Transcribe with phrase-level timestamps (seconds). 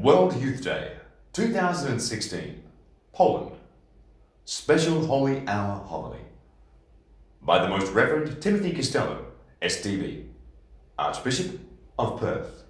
[0.00, 0.92] World Youth Day
[1.32, 2.62] 2016,
[3.12, 3.56] Poland.
[4.44, 6.20] Special Holy Hour Homily
[7.42, 9.24] by the Most Reverend Timothy Costelloe,
[9.60, 10.26] SDB,
[10.96, 11.58] Archbishop
[11.98, 12.62] of Perth.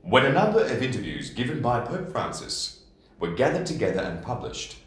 [0.00, 2.84] When a number of interviews given by Pope Francis
[3.18, 4.78] were gathered together and published,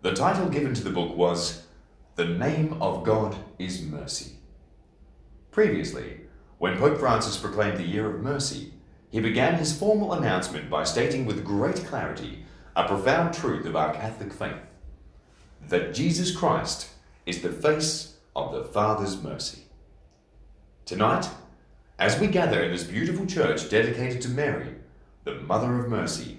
[0.00, 1.66] the title given to the book was
[2.14, 4.36] The Name of God is Mercy.
[5.50, 6.21] Previously,
[6.62, 8.72] when Pope Francis proclaimed the Year of Mercy,
[9.10, 12.44] he began his formal announcement by stating with great clarity
[12.76, 14.62] a profound truth of our Catholic faith
[15.68, 16.90] that Jesus Christ
[17.26, 19.62] is the face of the Father's mercy.
[20.84, 21.28] Tonight,
[21.98, 24.76] as we gather in this beautiful church dedicated to Mary,
[25.24, 26.38] the Mother of Mercy,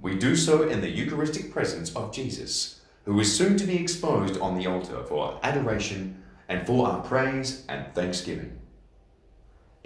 [0.00, 4.38] we do so in the Eucharistic presence of Jesus, who is soon to be exposed
[4.38, 8.60] on the altar for adoration and for our praise and thanksgiving.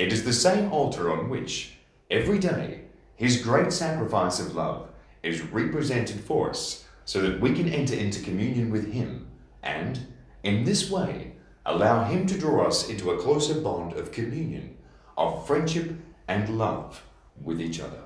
[0.01, 1.75] It is the same altar on which,
[2.11, 2.85] every day,
[3.17, 4.89] his great sacrifice of love
[5.23, 9.29] is represented for us so that we can enter into communion with him
[9.63, 10.07] and,
[10.43, 11.33] in this way,
[11.67, 14.79] allow him to draw us into a closer bond of communion,
[15.19, 15.95] of friendship
[16.27, 17.03] and love
[17.39, 18.05] with each other.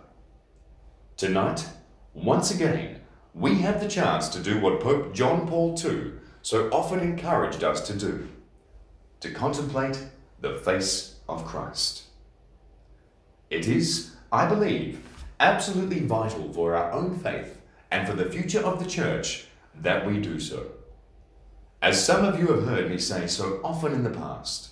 [1.16, 1.64] Tonight,
[2.12, 3.02] once again,
[3.34, 7.86] we have the chance to do what Pope John Paul II so often encouraged us
[7.86, 8.26] to do
[9.20, 10.04] to contemplate
[10.40, 12.04] the face of Christ.
[13.50, 15.00] It is, I believe,
[15.40, 20.20] absolutely vital for our own faith and for the future of the Church that we
[20.20, 20.66] do so.
[21.82, 24.70] As some of you have heard me say so often in the past,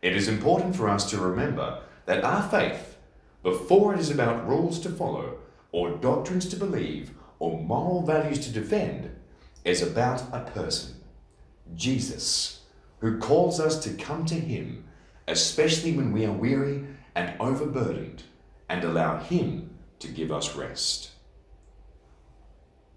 [0.00, 2.96] it is important for us to remember that our faith,
[3.42, 5.38] before it is about rules to follow,
[5.72, 9.10] or doctrines to believe, or moral values to defend,
[9.64, 10.94] is about a person,
[11.74, 12.62] Jesus
[13.02, 14.84] who calls us to come to Him,
[15.26, 16.84] especially when we are weary
[17.14, 18.22] and overburdened,
[18.68, 21.10] and allow Him to give us rest.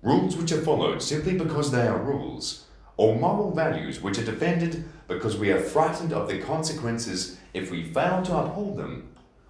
[0.02, 2.66] Rules which are followed simply because they are rules,
[2.98, 7.92] or moral values which are defended because we are frightened of the consequences if we
[7.92, 9.10] fail to uphold them,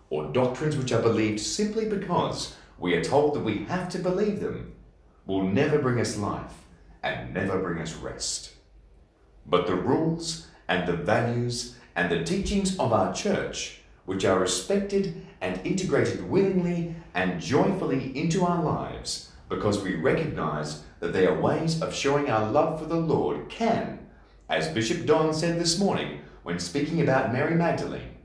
[0.09, 4.39] or doctrines which are believed simply because we are told that we have to believe
[4.39, 4.73] them,
[5.25, 6.53] will never bring us life
[7.03, 8.53] and never bring us rest.
[9.45, 15.25] But the rules and the values and the teachings of our church, which are respected
[15.41, 21.81] and integrated willingly and joyfully into our lives because we recognize that they are ways
[21.81, 23.99] of showing our love for the Lord, can,
[24.49, 28.15] as Bishop Don said this morning when speaking about Mary Magdalene,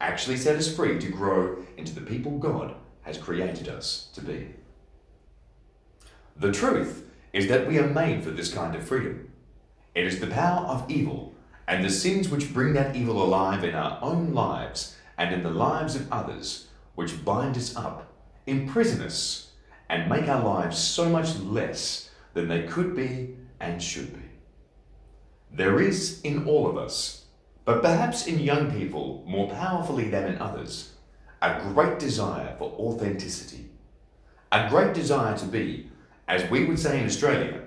[0.00, 4.48] actually set us free to grow into the people God has created us to be.
[6.36, 9.30] The truth is that we are made for this kind of freedom.
[9.94, 11.31] It is the power of evil
[11.66, 15.50] and the sins which bring that evil alive in our own lives and in the
[15.50, 18.12] lives of others, which bind us up,
[18.46, 19.52] imprison us,
[19.88, 24.28] and make our lives so much less than they could be and should be.
[25.52, 27.26] There is in all of us,
[27.64, 30.94] but perhaps in young people more powerfully than in others,
[31.40, 33.68] a great desire for authenticity,
[34.50, 35.90] a great desire to be,
[36.26, 37.60] as we would say in Australia,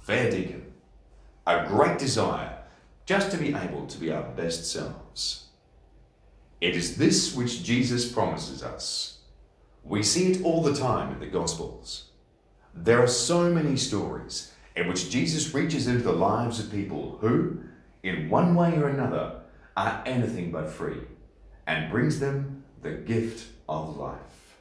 [0.00, 0.62] fair dinkum,
[1.46, 2.55] a great desire
[3.06, 5.46] just to be able to be our best selves.
[6.60, 9.18] It is this which Jesus promises us.
[9.84, 12.10] We see it all the time in the Gospels.
[12.74, 17.60] There are so many stories in which Jesus reaches into the lives of people who,
[18.02, 19.40] in one way or another,
[19.76, 21.02] are anything but free
[21.66, 24.58] and brings them the gift of life.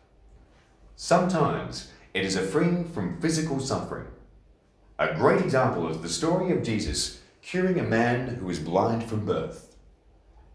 [0.95, 4.07] Sometimes it is a freeing from physical suffering.
[4.99, 9.23] A great example is the story of Jesus curing a man who is blind from
[9.23, 9.75] birth.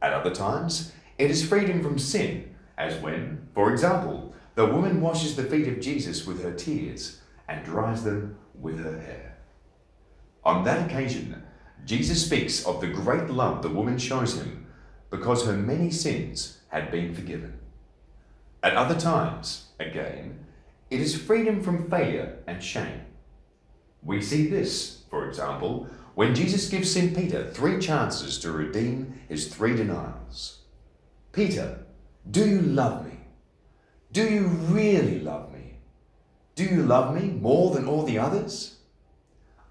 [0.02, 5.36] At other times, it is freedom from sin, as when, for example, the woman washes
[5.36, 9.38] the feet of Jesus with her tears and dries them with her hair.
[10.44, 11.44] On that occasion,
[11.84, 14.66] Jesus speaks of the great love the woman shows him
[15.10, 17.56] because her many sins had been forgiven.
[18.64, 20.44] At other times, again,
[20.90, 23.02] it is freedom from failure and shame.
[24.02, 25.88] We see this, for example,
[26.20, 27.16] when Jesus gives St.
[27.16, 30.58] Peter three chances to redeem his three denials.
[31.32, 31.78] Peter,
[32.30, 33.20] do you love me?
[34.12, 35.78] Do you really love me?
[36.56, 38.80] Do you love me more than all the others?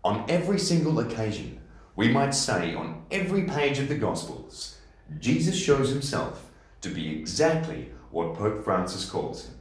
[0.03, 1.61] On every single occasion,
[1.95, 4.79] we might say on every page of the Gospels,
[5.19, 6.49] Jesus shows himself
[6.81, 9.53] to be exactly what Pope Francis calls him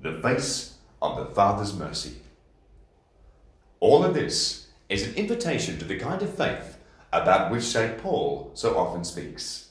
[0.00, 2.18] the face of the Father's mercy.
[3.80, 6.76] All of this is an invitation to the kind of faith
[7.12, 7.96] about which St.
[7.98, 9.70] Paul so often speaks.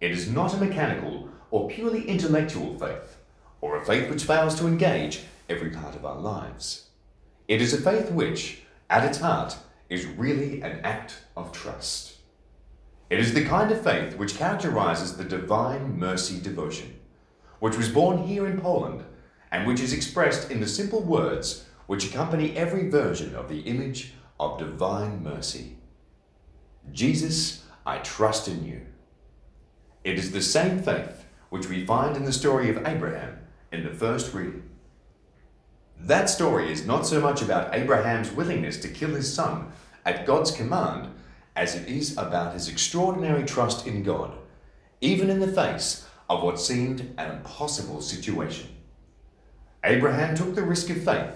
[0.00, 3.16] It is not a mechanical or purely intellectual faith,
[3.62, 6.88] or a faith which fails to engage every part of our lives.
[7.48, 9.56] It is a faith which, at its heart,
[9.88, 12.16] is really an act of trust.
[13.08, 16.98] It is the kind of faith which characterizes the divine mercy devotion,
[17.60, 19.04] which was born here in Poland
[19.50, 24.12] and which is expressed in the simple words which accompany every version of the image
[24.38, 25.76] of divine mercy.
[26.92, 28.82] Jesus, I trust in you.
[30.02, 33.38] It is the same faith which we find in the story of Abraham
[33.72, 34.68] in the first reading.
[35.98, 39.72] That story is not so much about Abraham's willingness to kill his son
[40.04, 41.08] at God's command
[41.56, 44.36] as it is about his extraordinary trust in God,
[45.00, 48.68] even in the face of what seemed an impossible situation.
[49.84, 51.30] Abraham took the risk of faith,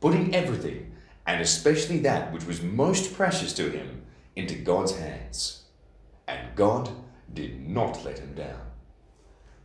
[0.00, 0.92] putting everything,
[1.28, 4.02] and especially that which was most precious to him,
[4.34, 5.64] into God's hands.
[6.26, 6.88] And God
[7.32, 8.62] did not let him down.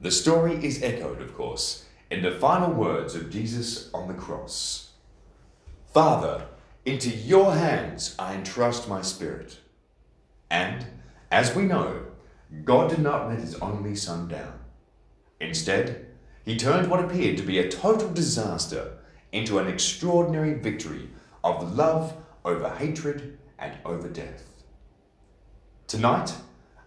[0.02, 4.90] The story is echoed, of course, in the final words of Jesus on the cross
[5.94, 6.48] Father,
[6.86, 9.60] into your hands I entrust my spirit.
[10.50, 10.86] And,
[11.32, 12.08] as we know,
[12.66, 14.60] God did not let his only son down.
[15.40, 16.08] Instead,
[16.44, 18.98] he turned what appeared to be a total disaster
[19.32, 21.08] into an extraordinary victory
[21.44, 22.14] of love
[22.46, 24.44] over hatred and over death.
[25.88, 26.34] Tonight,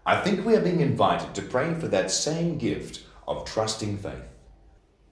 [0.05, 4.29] I think we are being invited to pray for that same gift of trusting faith,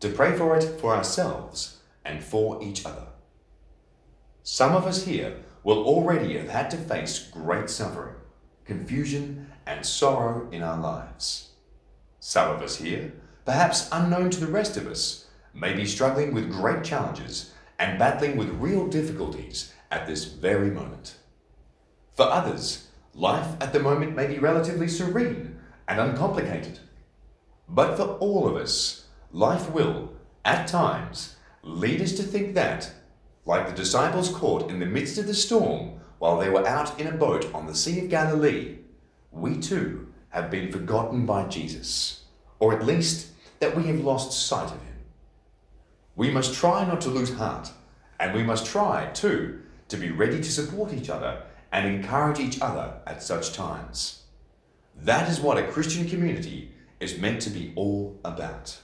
[0.00, 3.06] to pray for it for ourselves and for each other.
[4.42, 8.14] Some of us here will already have had to face great suffering
[8.64, 11.50] confusion, and sorrow in our lives.
[12.20, 13.12] Some of us here,
[13.44, 18.36] perhaps unknown to the rest of us, may be struggling with great challenges and battling
[18.36, 21.16] with real difficulties at this very moment.
[22.14, 26.78] For others, life at the moment may be relatively serene and uncomplicated.
[27.68, 30.12] But for all of us, life will,
[30.44, 32.92] at times, lead us to think that,
[33.44, 37.06] like the disciples caught in the midst of the storm, while they were out in
[37.06, 38.78] a boat on the Sea of Galilee,
[39.30, 42.24] we too have been forgotten by Jesus,
[42.58, 43.28] or at least
[43.60, 44.93] that we have lost sight of him.
[46.16, 47.70] We must try not to lose heart,
[48.20, 52.60] and we must try, too, to be ready to support each other and encourage each
[52.60, 54.22] other at such times.
[54.96, 56.70] That is what a Christian community
[57.00, 58.78] is meant to be all about.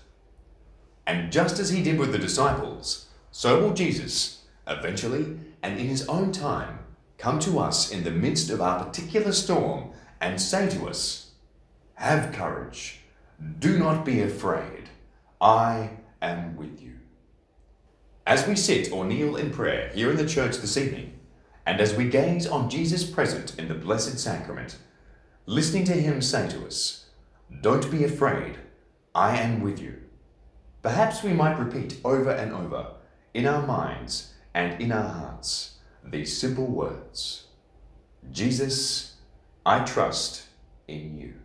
[1.07, 6.09] And just as he did with the disciples, so will Jesus, eventually and in his
[6.09, 6.81] own time,
[7.19, 9.91] come to us in the midst of our particular storm
[10.21, 11.31] and say to us,
[11.95, 13.01] Have courage,
[13.59, 14.89] do not be afraid,
[15.41, 15.91] I
[16.21, 17.00] am with you.
[18.31, 21.19] As we sit or kneel in prayer here in the church this evening,
[21.67, 24.77] and as we gaze on Jesus present in the Blessed Sacrament,
[25.47, 27.07] listening to him say to us,
[27.61, 28.57] Don't be afraid,
[29.17, 29.97] I am with you.
[30.81, 32.93] Perhaps we might repeat over and over
[33.35, 37.49] in our minds and in our hearts these simple words
[38.31, 39.17] Jesus,
[39.67, 40.45] I trust
[40.87, 41.40] in you.